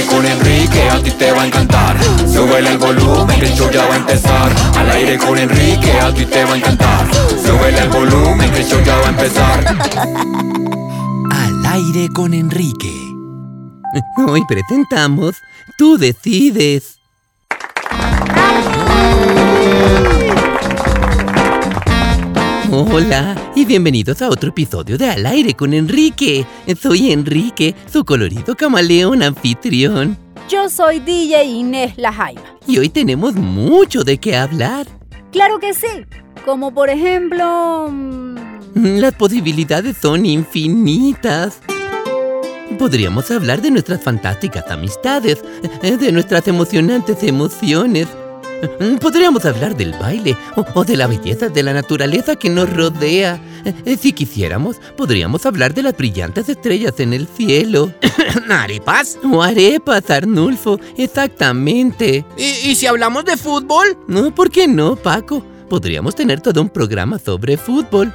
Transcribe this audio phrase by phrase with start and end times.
[0.00, 1.96] Al aire con Enrique, a ti te va a encantar.
[2.26, 4.50] Súbele el volumen, que el show ya va a empezar.
[4.78, 7.06] Al aire con Enrique, a ti te va a encantar.
[7.44, 9.66] Súbele el volumen, que el show ya va a empezar.
[11.30, 12.94] Al aire con Enrique.
[14.26, 15.34] Hoy presentamos
[15.76, 16.99] Tú decides.
[22.72, 26.46] Hola y bienvenidos a otro episodio de Al aire con Enrique.
[26.80, 30.16] Soy Enrique, su colorido camaleón anfitrión.
[30.48, 32.42] Yo soy DJ Inés La Jaiba.
[32.68, 34.86] Y hoy tenemos mucho de qué hablar.
[35.32, 35.88] Claro que sí.
[36.44, 37.88] Como por ejemplo...
[37.90, 41.60] mm, Las posibilidades son infinitas.
[42.78, 45.42] Podríamos hablar de nuestras fantásticas amistades,
[45.82, 48.06] eh, de nuestras emocionantes emociones.
[48.62, 52.68] Eh, Podríamos hablar del baile o, o de la belleza de la naturaleza que nos
[52.70, 53.40] rodea.
[53.64, 57.92] Eh, Si quisiéramos, podríamos hablar de las brillantes estrellas en el cielo.
[58.50, 59.18] ¿Arepas?
[59.30, 62.24] O arepas, Arnulfo, exactamente.
[62.36, 63.96] ¿Y, y si hablamos de fútbol?
[64.08, 65.44] No, ¿por qué no, Paco?
[65.68, 68.12] Podríamos tener todo un programa sobre fútbol.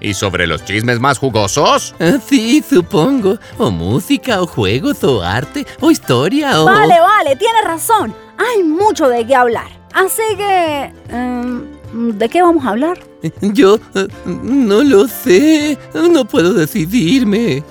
[0.00, 1.94] ¿Y sobre los chismes más jugosos?
[1.98, 3.38] Ah, Sí, supongo.
[3.58, 6.64] O música, o juegos, o arte, o historia, o...
[6.64, 8.14] Vale, vale, tienes razón.
[8.38, 9.68] Hay mucho de qué hablar.
[9.92, 10.92] Así que...
[11.08, 12.98] em, ¿De qué vamos a hablar?
[13.40, 15.78] Yo eh, no lo sé.
[15.94, 17.62] No puedo decidirme.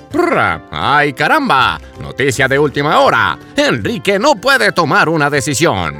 [0.71, 1.79] ¡Ay, caramba!
[2.01, 3.37] Noticia de última hora.
[3.55, 5.95] Enrique no puede tomar una decisión.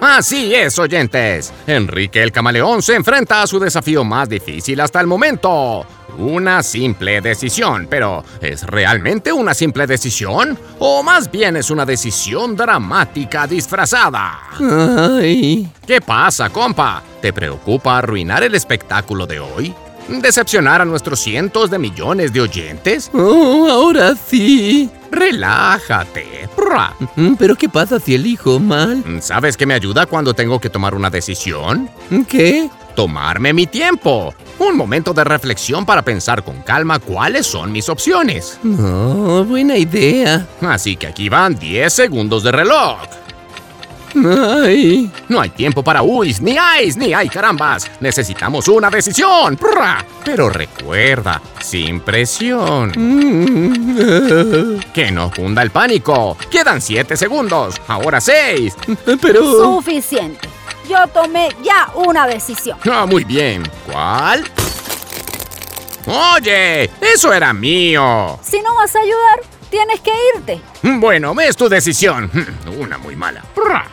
[0.00, 1.52] Así es, oyentes.
[1.66, 5.84] Enrique el Camaleón se enfrenta a su desafío más difícil hasta el momento.
[6.18, 10.58] Una simple decisión, pero ¿es realmente una simple decisión?
[10.78, 14.40] ¿O más bien es una decisión dramática disfrazada?
[14.58, 15.68] Ay.
[15.86, 17.02] ¿Qué pasa, compa?
[17.20, 19.74] ¿Te preocupa arruinar el espectáculo de hoy?
[20.08, 23.10] ¿Decepcionar a nuestros cientos de millones de oyentes?
[23.12, 24.90] Oh, ahora sí.
[25.10, 26.48] Relájate.
[27.16, 29.02] Mm, Pero ¿qué pasa si elijo mal?
[29.22, 31.88] ¿Sabes qué me ayuda cuando tengo que tomar una decisión?
[32.28, 32.68] ¿Qué?
[32.94, 34.34] Tomarme mi tiempo.
[34.58, 38.58] Un momento de reflexión para pensar con calma cuáles son mis opciones.
[38.62, 40.46] No, buena idea.
[40.60, 42.98] Así que aquí van 10 segundos de reloj.
[44.14, 45.10] Ay.
[45.28, 47.90] No hay tiempo para uis, ni ais, ni ay carambas.
[48.00, 49.58] Necesitamos una decisión.
[50.24, 52.92] Pero recuerda, sin presión.
[54.92, 56.36] Que no cunda el pánico.
[56.50, 57.80] Quedan 7 segundos.
[57.88, 58.76] Ahora 6.
[59.20, 59.74] Pero...
[59.74, 60.48] Suficiente.
[60.88, 62.78] Yo tomé ya una decisión.
[62.90, 63.62] Ah, muy bien.
[63.90, 64.44] ¿Cuál?
[66.06, 68.38] Oye, eso era mío.
[68.42, 69.40] Si no vas a ayudar,
[69.70, 70.60] tienes que irte.
[70.82, 72.30] Bueno, es tu decisión.
[72.78, 73.44] Una muy mala.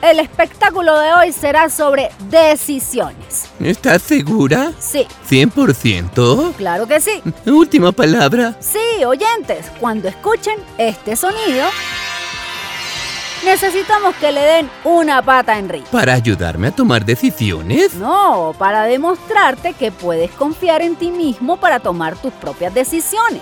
[0.01, 3.49] El espectáculo de hoy será sobre decisiones.
[3.59, 4.71] ¿Estás segura?
[4.79, 6.53] Sí, ¿100%?
[6.55, 7.21] claro que sí.
[7.45, 8.55] Última palabra.
[8.59, 11.67] Sí, oyentes, cuando escuchen este sonido,
[13.43, 15.87] necesitamos que le den una pata a Enrique.
[15.91, 17.95] ¿Para ayudarme a tomar decisiones?
[17.95, 23.41] No, para demostrarte que puedes confiar en ti mismo para tomar tus propias decisiones.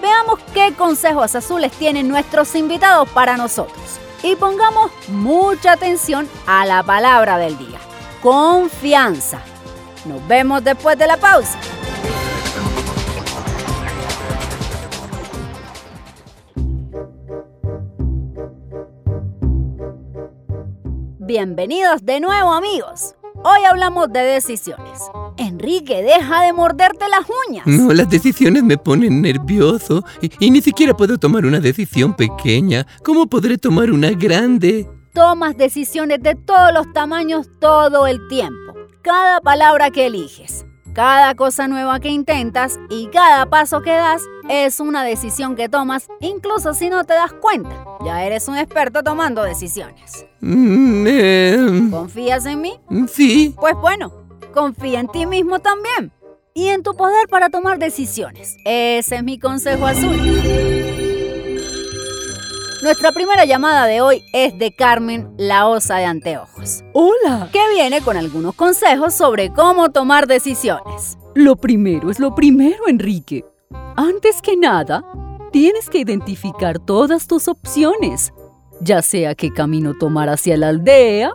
[0.00, 4.00] Veamos qué consejos azules tienen nuestros invitados para nosotros.
[4.22, 7.78] Y pongamos mucha atención a la palabra del día.
[8.22, 9.40] Confianza.
[10.06, 11.58] Nos vemos después de la pausa.
[21.18, 23.14] Bienvenidos de nuevo amigos.
[23.42, 25.00] Hoy hablamos de decisiones.
[25.38, 27.66] Enrique, deja de morderte las uñas.
[27.66, 32.86] No, las decisiones me ponen nervioso y, y ni siquiera puedo tomar una decisión pequeña.
[33.02, 34.86] ¿Cómo podré tomar una grande?
[35.14, 38.74] Tomas decisiones de todos los tamaños todo el tiempo.
[39.00, 44.80] Cada palabra que eliges, cada cosa nueva que intentas y cada paso que das es
[44.80, 47.89] una decisión que tomas incluso si no te das cuenta.
[48.04, 50.26] Ya eres un experto tomando decisiones.
[50.40, 52.80] Mm, eh, ¿Confías en mí?
[53.08, 53.54] sí.
[53.60, 54.12] Pues bueno,
[54.54, 56.12] confía en ti mismo también.
[56.54, 58.56] Y en tu poder para tomar decisiones.
[58.64, 60.16] Ese es mi consejo azul.
[62.82, 66.82] Nuestra primera llamada de hoy es de Carmen, la osa de anteojos.
[66.94, 67.50] Hola.
[67.52, 71.18] Que viene con algunos consejos sobre cómo tomar decisiones.
[71.34, 73.44] Lo primero es lo primero, Enrique.
[73.96, 75.04] Antes que nada,
[75.50, 78.32] tienes que identificar todas tus opciones,
[78.80, 81.32] ya sea qué camino tomar hacia la aldea,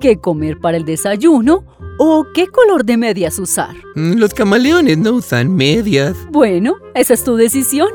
[0.00, 1.64] qué comer para el desayuno
[1.98, 3.74] o qué color de medias usar.
[3.94, 6.16] Mm, Los camaleones no usan medias.
[6.30, 7.88] Bueno, esa es tu decisión.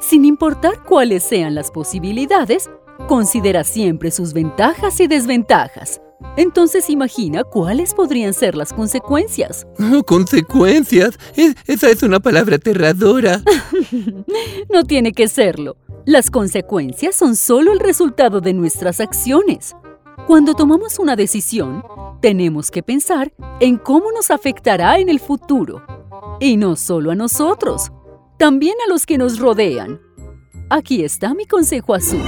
[0.00, 2.68] Sin importar cuáles sean las posibilidades,
[3.08, 6.00] considera siempre sus ventajas y desventajas.
[6.36, 9.66] Entonces imagina cuáles podrían ser las consecuencias.
[9.78, 11.18] Oh, consecuencias.
[11.36, 13.42] Es- esa es una palabra aterradora.
[14.72, 15.76] No tiene que serlo.
[16.04, 19.74] Las consecuencias son solo el resultado de nuestras acciones.
[20.26, 21.82] Cuando tomamos una decisión,
[22.20, 25.82] tenemos que pensar en cómo nos afectará en el futuro.
[26.40, 27.92] Y no solo a nosotros,
[28.38, 30.00] también a los que nos rodean.
[30.70, 32.20] Aquí está mi consejo azul.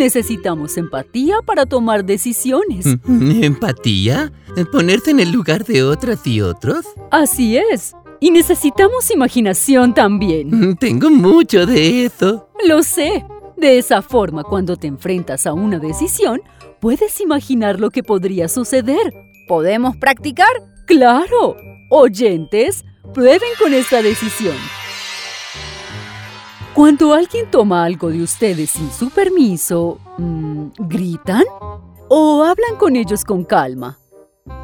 [0.00, 2.86] Necesitamos empatía para tomar decisiones.
[3.04, 4.32] Mm, ¿Empatía?
[4.72, 6.86] ¿Ponerse en el lugar de otras y otros?
[7.10, 7.94] Así es.
[8.18, 10.48] Y necesitamos imaginación también.
[10.70, 12.48] Mm, Tengo mucho de eso.
[12.66, 13.26] Lo sé.
[13.58, 16.40] De esa forma, cuando te enfrentas a una decisión,
[16.80, 19.12] puedes imaginar lo que podría suceder.
[19.46, 20.48] ¿Podemos practicar?
[20.86, 21.56] ¡Claro!
[21.90, 24.56] Oyentes, prueben con esta decisión.
[26.74, 31.42] Cuando alguien toma algo de ustedes sin su permiso, mm, ¿gritan?
[32.08, 33.98] ¿O hablan con ellos con calma?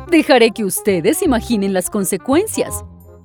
[0.08, 2.84] Dejaré que ustedes imaginen las consecuencias.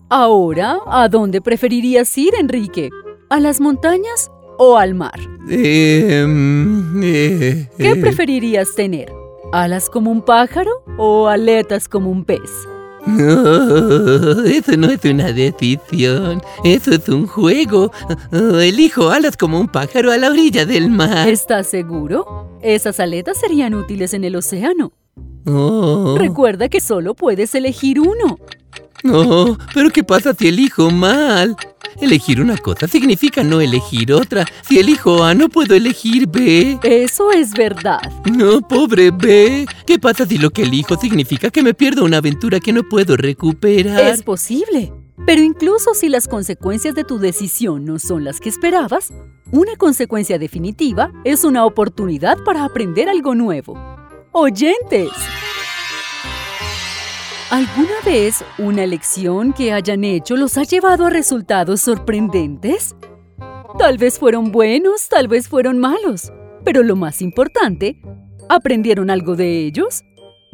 [0.10, 2.90] Ahora, ¿a dónde preferirías ir, Enrique?
[3.30, 5.20] ¿A las montañas o al mar?
[5.48, 7.96] Eh, mm, eh, ¿Qué eh.
[7.96, 9.14] preferirías tener?
[9.54, 12.50] ¿Alas como un pájaro o aletas como un pez?
[13.08, 16.42] No, eso no es una decisión.
[16.64, 17.92] Eso es un juego.
[18.32, 21.28] Oh, Elijo alas como un pájaro a la orilla del mar.
[21.28, 22.58] ¿Estás seguro?
[22.62, 24.92] Esas aletas serían útiles en el océano.
[25.48, 28.38] Oh, Recuerda que solo puedes elegir uno.
[29.12, 31.56] oh, pero ¿qué pasa si elijo mal?
[32.00, 34.46] Elegir una cosa significa no elegir otra.
[34.68, 36.80] Si elijo A, no puedo elegir B.
[36.84, 38.00] Eso es verdad.
[38.32, 39.66] No, pobre B.
[39.86, 43.18] ¿Qué pasa si lo que elijo significa que me pierdo una aventura que no puedo
[43.18, 44.02] recuperar?
[44.02, 44.94] Es posible.
[45.26, 49.14] Pero incluso si las consecuencias de tu decisión no son las que esperabas,
[49.52, 53.78] una consecuencia definitiva es una oportunidad para aprender algo nuevo.
[54.32, 55.10] Oyentes.
[57.52, 62.96] ¿Alguna vez una elección que hayan hecho los ha llevado a resultados sorprendentes?
[63.78, 66.32] Tal vez fueron buenos, tal vez fueron malos.
[66.64, 68.02] Pero lo más importante,
[68.48, 70.02] ¿aprendieron algo de ellos?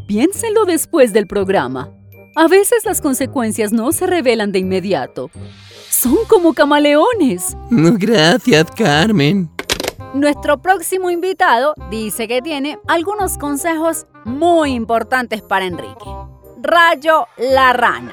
[0.07, 1.93] Piénsenlo después del programa.
[2.35, 5.29] A veces las consecuencias no se revelan de inmediato.
[5.91, 7.55] Son como camaleones.
[7.69, 9.51] No, gracias, Carmen.
[10.15, 16.09] Nuestro próximo invitado dice que tiene algunos consejos muy importantes para Enrique.
[16.59, 18.11] Rayo la rana.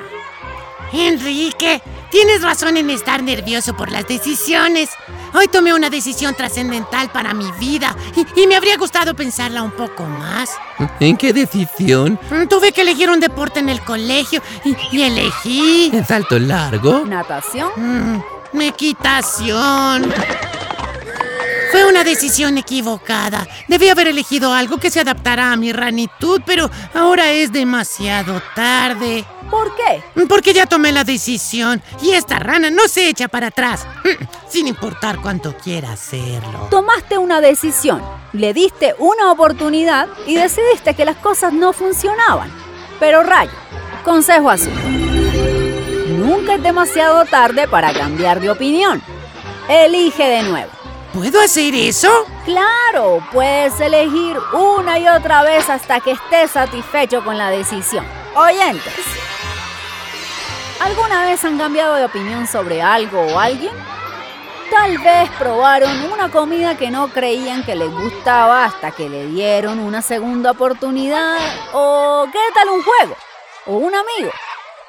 [0.93, 1.81] Enrique,
[2.11, 4.91] tienes razón en estar nervioso por las decisiones.
[5.32, 9.73] Hoy tomé una decisión trascendental para mi vida y, y me habría gustado pensarla un
[9.73, 10.50] poco más.
[11.00, 12.20] ¿En qué decisión?
[12.31, 15.91] Mm, Tuve que elegir un deporte en el colegio y, y elegí...
[15.93, 17.05] ¿En salto largo?
[17.06, 17.70] Natación.
[18.52, 20.12] mm, equitación.
[21.74, 23.48] Fue una decisión equivocada.
[23.66, 29.24] Debí haber elegido algo que se adaptara a mi ranitud, pero ahora es demasiado tarde.
[29.50, 30.24] ¿Por qué?
[30.28, 33.88] Porque ya tomé la decisión y esta rana no se echa para atrás,
[34.48, 36.69] sin importar cuánto quiera hacerlo.
[36.70, 38.00] Tomaste una decisión,
[38.32, 42.52] le diste una oportunidad y decidiste que las cosas no funcionaban.
[43.00, 43.50] Pero Rayo,
[44.04, 44.72] consejo azul.
[46.20, 49.02] Nunca es demasiado tarde para cambiar de opinión.
[49.69, 50.83] Elige de nuevo.
[51.14, 52.26] ¿Puedo hacer eso?
[52.44, 58.04] Claro, puedes elegir una y otra vez hasta que estés satisfecho con la decisión.
[58.34, 58.92] Oyentes,
[60.80, 63.70] ¿alguna vez han cambiado de opinión sobre algo o alguien?
[64.72, 69.78] Tal vez probaron una comida que no creían que les gustaba hasta que le dieron
[69.78, 71.38] una segunda oportunidad.
[71.74, 73.16] ¿O qué tal un juego?
[73.66, 74.32] ¿O un amigo?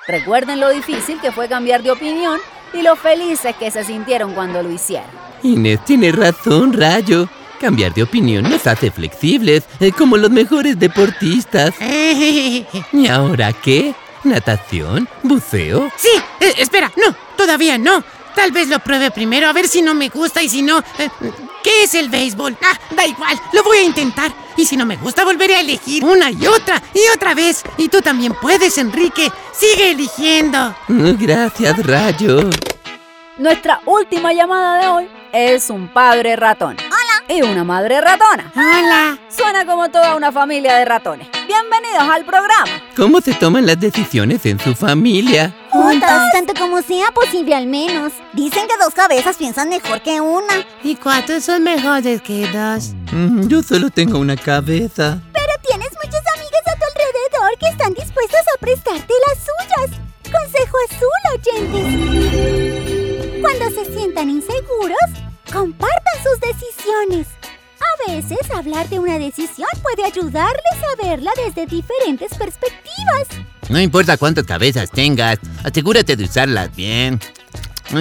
[0.08, 2.40] Recuerden lo difícil que fue cambiar de opinión
[2.78, 5.10] y lo felices que se sintieron cuando lo hicieron.
[5.44, 7.28] Inés tiene razón, Rayo.
[7.60, 11.74] Cambiar de opinión nos hace flexibles, eh, como los mejores deportistas.
[11.80, 13.96] ¿Y ahora qué?
[14.24, 15.08] ¿Natación?
[15.24, 15.90] ¿Buceo?
[15.96, 16.10] Sí,
[16.42, 18.04] eh, espera, no, todavía no.
[18.36, 20.80] Tal vez lo pruebe primero a ver si no me gusta y si no...
[21.00, 21.10] eh,
[21.64, 22.58] ¿Qué es el béisbol?
[22.62, 24.32] Ah, da igual, lo voy a intentar.
[24.58, 27.64] Y si no me gusta, volveré a elegir una y otra y otra vez.
[27.78, 29.32] Y tú también puedes, Enrique.
[29.54, 30.76] Sigue eligiendo.
[30.88, 32.50] Gracias, Rayo.
[33.38, 36.78] Nuestra última llamada de hoy es un padre ratón.
[37.28, 38.52] Y una madre ratona.
[38.56, 39.18] Hola.
[39.30, 41.28] Suena como toda una familia de ratones.
[41.48, 42.70] Bienvenidos al programa.
[42.96, 45.52] ¿Cómo se toman las decisiones en su familia?
[45.72, 48.14] Juntas, tanto como sea posible al menos.
[48.34, 50.54] Dicen que dos cabezas piensan mejor que una.
[50.84, 52.94] Y cuatro son mejores que dos.
[53.12, 55.18] Mm, Yo solo tengo una cabeza.
[55.34, 59.90] Pero tienes muchas amigas a tu alrededor que están dispuestas a prestarte las suyas.
[60.32, 63.42] Consejo azul, oyentes.
[63.42, 65.10] Cuando se sientan inseguros,
[65.56, 67.28] compartan sus decisiones.
[67.80, 73.28] A veces hablar de una decisión puede ayudarles a verla desde diferentes perspectivas.
[73.70, 77.20] No importa cuántas cabezas tengas, asegúrate de usarlas bien.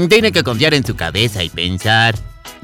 [0.09, 2.17] Tiene que confiar en su cabeza y pensar.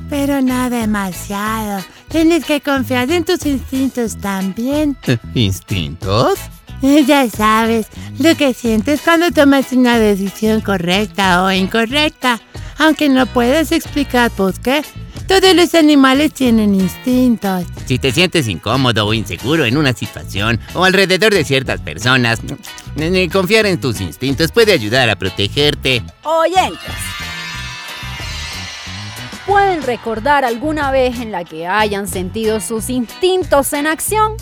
[0.08, 1.84] Pero no demasiado.
[2.08, 4.96] Tienes que confiar en tus instintos también.
[5.34, 6.38] ¿Instintos?
[6.82, 7.86] Eh, Ya sabes,
[8.18, 12.40] lo que sientes cuando tomas una decisión correcta o incorrecta.
[12.80, 14.82] Aunque no puedas explicar por qué.
[15.28, 17.66] Todos los animales tienen instintos.
[17.84, 22.40] Si te sientes incómodo o inseguro en una situación o alrededor de ciertas personas,
[23.30, 26.02] confiar en tus instintos puede ayudar a protegerte.
[26.24, 26.80] Oyentes.
[29.46, 34.36] ¿Pueden recordar alguna vez en la que hayan sentido sus instintos en acción?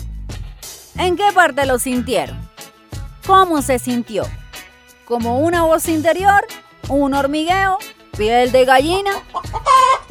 [0.97, 2.37] ¿En qué parte lo sintieron?
[3.27, 4.23] ¿Cómo se sintió?
[5.03, 6.47] ¿Como una voz interior?
[6.87, 7.77] ¿Un hormigueo?
[8.19, 9.11] ¿Piel de gallina?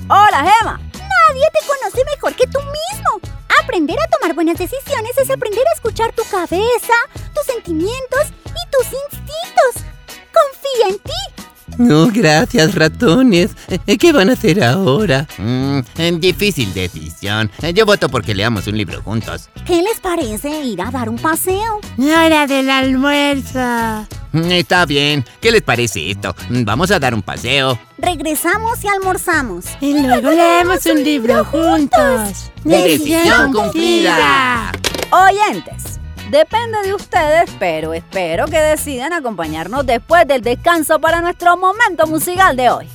[0.09, 0.81] Hola, Gema.
[0.95, 3.21] Nadie te conoce mejor que tú mismo.
[3.63, 6.95] Aprender a tomar buenas decisiones es aprender a escuchar tu cabeza,
[7.35, 9.85] tus sentimientos y tus instintos.
[10.33, 11.77] Confía en ti.
[11.77, 13.51] No, gracias, ratones.
[13.87, 15.29] Eh, ¿Qué van a hacer ahora?
[15.37, 15.81] Mm,
[16.19, 17.51] difícil decisión.
[17.61, 19.51] Eh, Yo voto porque leamos un libro juntos.
[19.67, 21.79] ¿Qué les parece ir a dar un paseo?
[21.99, 24.07] Hora del almuerzo.
[24.33, 25.25] Mm, Está bien.
[25.41, 26.35] ¿Qué les parece esto?
[26.51, 27.79] Mm, Vamos a dar un paseo.
[27.99, 29.65] Regresamos y almorzamos.
[29.81, 32.51] Y luego leemos un libro juntos.
[32.65, 34.73] Decisión cumplida.
[35.11, 35.99] Oyentes.
[36.31, 42.55] Depende de ustedes, pero espero que decidan acompañarnos después del descanso para nuestro momento musical
[42.55, 42.87] de hoy.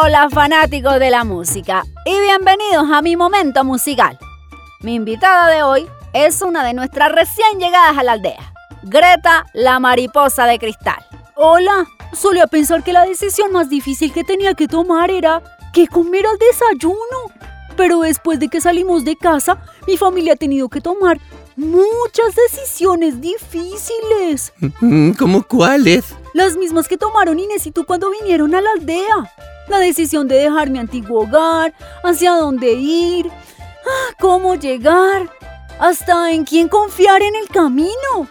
[0.00, 4.16] Hola fanáticos de la música y bienvenidos a mi momento musical.
[4.80, 8.52] Mi invitada de hoy es una de nuestras recién llegadas a la aldea,
[8.84, 11.04] Greta la mariposa de cristal.
[11.34, 16.26] Hola, solía pensar que la decisión más difícil que tenía que tomar era qué comer
[16.26, 17.32] al desayuno.
[17.76, 21.18] Pero después de que salimos de casa, mi familia ha tenido que tomar
[21.56, 24.52] muchas decisiones difíciles.
[25.18, 26.14] ¿Cómo cuáles?
[26.34, 29.34] Las mismas que tomaron Inés y tú cuando vinieron a la aldea.
[29.68, 35.30] La decisión de dejar mi antiguo hogar, hacia dónde ir, ah, cómo llegar,
[35.78, 38.28] hasta en quién confiar en el camino.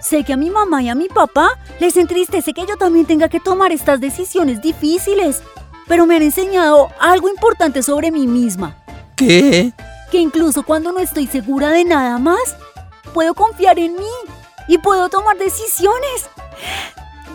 [0.00, 3.28] Sé que a mi mamá y a mi papá les entristece que yo también tenga
[3.28, 5.42] que tomar estas decisiones difíciles,
[5.88, 8.76] pero me han enseñado algo importante sobre mí misma,
[9.16, 9.72] ¿Qué?
[10.10, 12.56] que incluso cuando no estoy segura de nada más,
[13.14, 14.14] puedo confiar en mí
[14.68, 16.28] y puedo tomar decisiones.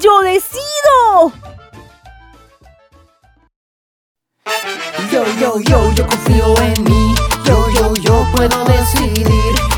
[0.02, 1.32] ¡Yo decido!
[5.12, 7.16] Yo, yo, yo, yo confío en mí.
[7.46, 9.28] Yo, yo, yo puedo decidir.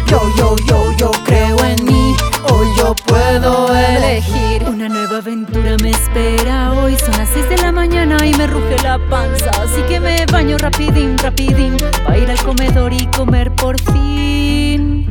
[0.08, 2.15] Yo, yo, yo, yo creo en mí.
[2.50, 4.63] Hoy yo puedo elegir.
[4.65, 6.96] Una nueva aventura me espera hoy.
[6.98, 9.51] Son las 6 de la mañana y me ruge la panza.
[9.62, 11.75] Así que me baño rapidín, rapidín.
[12.06, 15.06] Pa' ir al comedor y comer por fin.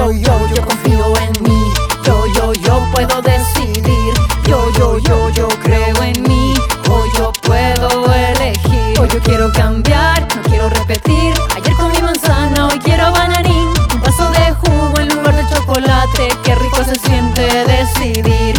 [0.00, 1.62] Yo, yo, yo, confío en mí.
[2.06, 4.14] Yo, yo, yo puedo decidir.
[4.48, 6.54] Yo, yo, yo, yo creo en mí.
[6.90, 8.98] Hoy yo puedo elegir.
[8.98, 11.34] Hoy yo quiero cambiar, no quiero repetir.
[11.54, 13.68] Ayer comí manzana, hoy quiero bananín.
[13.92, 16.30] Un vaso de jugo en lugar de chocolate.
[16.44, 18.54] Qué rico se siente decidir.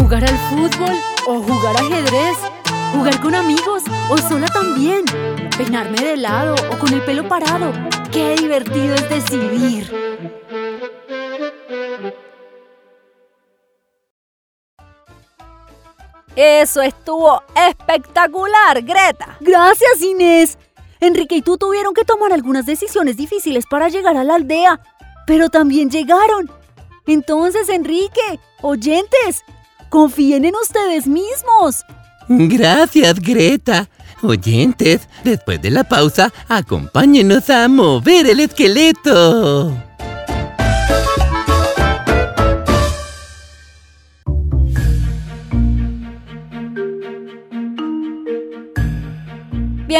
[0.00, 0.98] ¿Jugar al fútbol
[1.28, 2.38] o jugar ajedrez?
[2.92, 5.04] ¿Jugar con amigos o sola también?
[5.56, 7.72] ¿Peinarme de lado o con el pelo parado?
[8.10, 10.11] ¡Qué divertido es decidir!
[16.36, 19.36] Eso estuvo espectacular, Greta.
[19.40, 20.58] Gracias, Inés.
[21.00, 24.80] Enrique y tú tuvieron que tomar algunas decisiones difíciles para llegar a la aldea,
[25.26, 26.50] pero también llegaron.
[27.06, 29.44] Entonces, Enrique, oyentes,
[29.90, 31.84] confíen en ustedes mismos.
[32.28, 33.88] Gracias, Greta.
[34.22, 39.72] Oyentes, después de la pausa, acompáñenos a mover el esqueleto.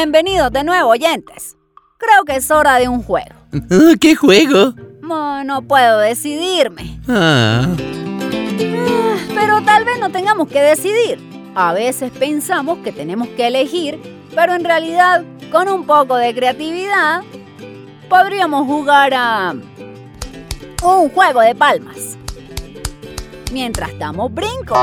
[0.05, 1.55] Bienvenidos de nuevo, oyentes.
[1.97, 3.29] Creo que es hora de un juego.
[3.71, 4.73] Oh, ¿Qué juego?
[5.01, 6.99] No, no puedo decidirme.
[7.07, 11.21] Ah, Ah, Pero tal vez no tengamos que decidir.
[11.55, 13.97] A veces pensamos que tenemos que elegir,
[14.35, 17.21] pero en realidad, con un poco de creatividad,
[18.09, 19.55] podríamos jugar a
[20.83, 22.17] un juego de palmas.
[23.53, 24.77] Mientras damos brincos.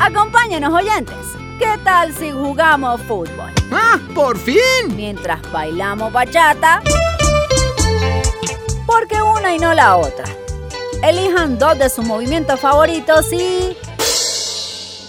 [0.00, 1.14] Acompáñenos, oyentes.
[1.60, 3.52] ¿Qué tal si jugamos fútbol?
[3.70, 4.56] ¡Ah, por fin!
[4.96, 6.82] Mientras bailamos bachata.
[8.86, 10.24] Porque una y no la otra.
[11.02, 13.76] Elijan dos de sus movimientos favoritos y...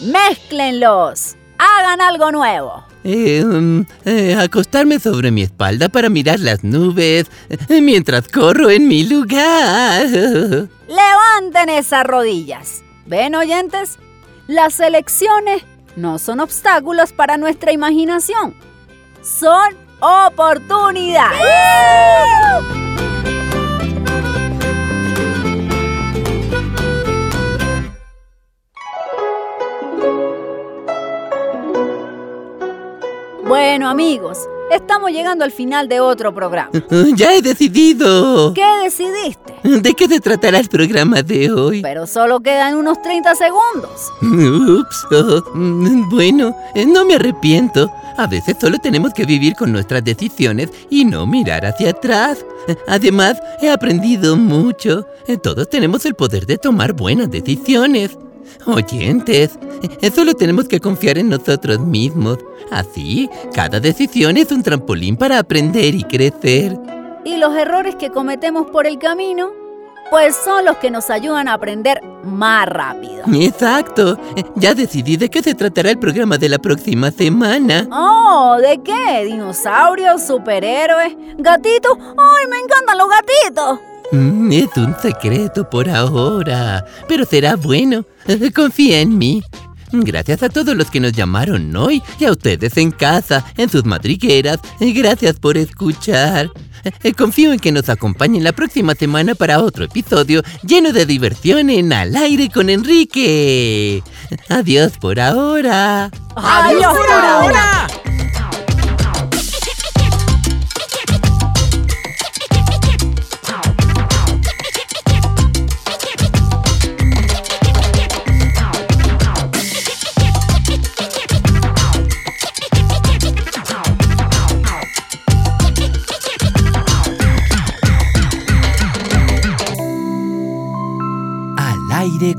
[0.01, 1.37] ¡Mézclenlos!
[1.57, 2.83] ¡Hagan algo nuevo!
[3.05, 8.89] eh, mm, eh, acostarme sobre mi espalda para mirar las nubes eh, mientras corro en
[8.89, 10.05] mi lugar.
[10.05, 12.83] ¡Levanten esas rodillas!
[13.05, 13.97] ¿Ven, oyentes?
[14.47, 15.63] Las elecciones
[15.95, 18.55] no son obstáculos para nuestra imaginación.
[19.21, 21.39] Son oportunidades.
[33.43, 36.71] Bueno, amigos, estamos llegando al final de otro programa.
[37.15, 38.53] Ya he decidido.
[38.53, 39.53] ¿Qué decidiste?
[39.63, 41.81] ¿De qué se tratará el programa de hoy?
[41.81, 44.11] Pero solo quedan unos 30 segundos.
[44.21, 45.05] Ups.
[45.11, 45.43] oh,
[46.09, 47.91] bueno, eh, no me arrepiento.
[48.17, 52.45] A veces solo tenemos que vivir con nuestras decisiones y no mirar hacia atrás.
[52.67, 55.05] Eh, Además, he aprendido mucho.
[55.27, 58.17] Eh, Todos tenemos el poder de tomar buenas decisiones.
[58.65, 59.57] Oyentes,
[60.13, 62.37] solo tenemos que confiar en nosotros mismos.
[62.69, 66.77] Así, cada decisión es un trampolín para aprender y crecer.
[67.23, 69.49] Y los errores que cometemos por el camino,
[70.09, 73.23] pues son los que nos ayudan a aprender más rápido.
[73.33, 74.17] Exacto.
[74.55, 77.87] Ya decidí de qué se tratará el programa de la próxima semana.
[77.91, 79.25] Oh, ¿de qué?
[79.25, 80.23] ¿Dinosaurios?
[80.23, 81.15] ¿Superhéroes?
[81.37, 81.97] ¿Gatitos?
[81.97, 83.79] ¡Ay, me encantan los gatitos!
[84.11, 88.05] Mm, es un secreto por ahora, pero será bueno.
[88.55, 89.41] Confía en mí.
[89.93, 93.83] Gracias a todos los que nos llamaron hoy y a ustedes en casa, en sus
[93.85, 94.59] madrigueras.
[94.79, 96.49] Gracias por escuchar.
[97.17, 101.91] Confío en que nos acompañen la próxima semana para otro episodio lleno de diversión en
[101.91, 104.01] Al aire con Enrique.
[104.49, 106.09] Adiós por ahora.
[106.35, 107.87] ¡Adiós por ahora!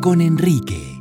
[0.01, 0.92] Con Enrique.